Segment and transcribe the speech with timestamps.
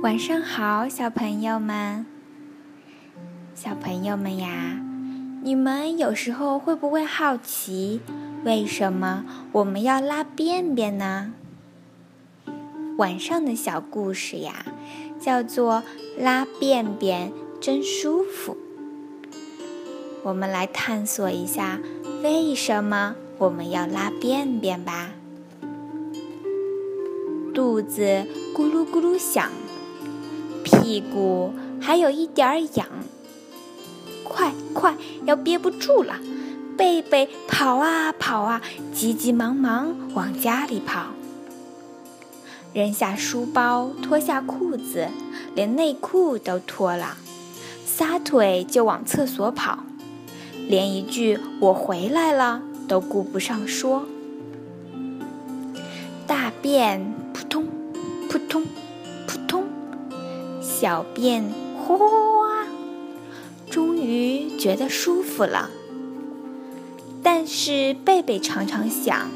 [0.00, 2.06] 晚上好，小朋友们。
[3.52, 4.80] 小朋友们呀，
[5.42, 8.00] 你们有时候会不会好奇，
[8.44, 11.32] 为什么我们要拉便便呢？
[12.96, 14.64] 晚上的小故事呀，
[15.18, 15.82] 叫做
[16.16, 18.56] “拉便便真舒服”。
[20.22, 21.80] 我们来探索一下，
[22.22, 25.10] 为什么我们要拉便便吧。
[27.52, 28.24] 肚子
[28.54, 29.50] 咕噜咕噜响。
[30.88, 31.52] 屁股
[31.82, 32.86] 还有一点痒，
[34.24, 34.96] 快快
[35.26, 36.14] 要憋不住了！
[36.78, 38.62] 贝贝跑啊跑啊，
[38.94, 41.08] 急急忙忙往家里跑，
[42.72, 45.08] 扔下书包，脱下裤子，
[45.54, 47.18] 连内裤都脱了，
[47.84, 49.80] 撒腿就往厕所跑，
[50.68, 54.06] 连一句“我回来了”都顾不上说。
[56.26, 57.66] 大便扑通
[58.30, 58.64] 扑通。
[60.80, 61.42] 小便
[61.76, 61.98] 哗，
[63.68, 65.70] 终于觉得舒服了。
[67.20, 69.28] 但是贝贝常常想：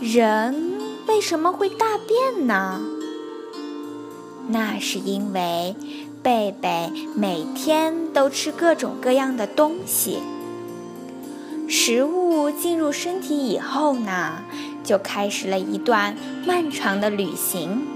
[0.00, 0.72] 人
[1.06, 2.80] 为什么会大便呢？
[4.48, 5.76] 那是因为
[6.20, 10.18] 贝贝每天都吃各种各样的东西。
[11.68, 14.42] 食物进入身体以后呢，
[14.82, 17.86] 就开始了一段漫长的旅行。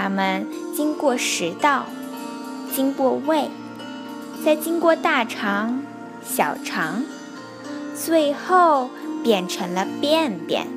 [0.00, 1.86] 它们经过食道，
[2.72, 3.50] 经过胃，
[4.44, 5.82] 再经过大肠、
[6.22, 7.02] 小肠，
[7.96, 8.90] 最后
[9.24, 10.68] 变成了便便。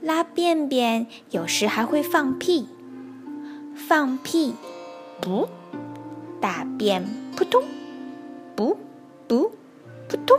[0.00, 2.68] 拉便便有时还会放屁，
[3.74, 4.54] 放屁，
[5.20, 5.48] 不，
[6.40, 7.04] 大便
[7.36, 7.64] 扑通，
[8.54, 8.78] 不
[9.26, 9.50] 不，
[10.08, 10.38] 扑通。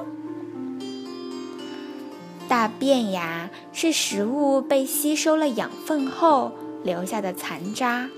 [2.51, 6.51] 大便呀，是食物被吸收了养分后
[6.83, 8.09] 留下的残渣。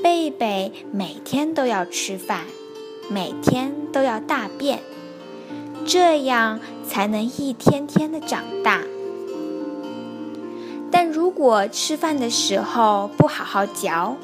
[0.00, 2.42] 贝贝每天都要吃饭，
[3.10, 4.78] 每天都要大便，
[5.84, 8.82] 这样才能一天天的长大。
[10.92, 14.16] 但如果吃饭的时候不好好嚼，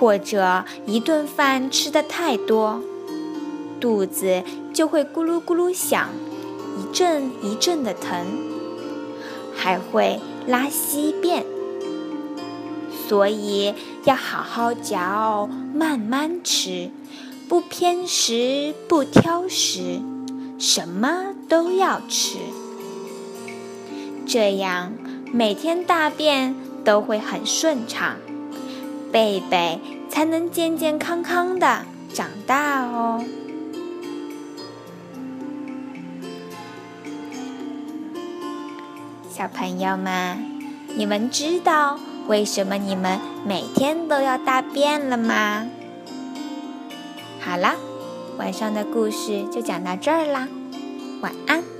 [0.00, 2.80] 或者一顿饭吃的太多，
[3.78, 6.08] 肚子就会咕噜咕噜响。
[6.76, 8.26] 一阵一阵的疼，
[9.54, 11.44] 还会拉稀便，
[13.08, 13.74] 所以
[14.04, 16.90] 要好好嚼，慢慢吃，
[17.48, 20.00] 不偏食，不挑食，
[20.58, 22.38] 什么都要吃，
[24.26, 24.92] 这样
[25.32, 28.16] 每天大便都会很顺畅，
[29.12, 33.24] 贝贝才能健健康康的长大哦。
[39.32, 40.44] 小朋友们，
[40.94, 41.98] 你们知道
[42.28, 45.66] 为什么你们每天都要大便了吗？
[47.40, 47.74] 好啦，
[48.36, 50.46] 晚上的故事就讲到这儿啦，
[51.22, 51.71] 晚安。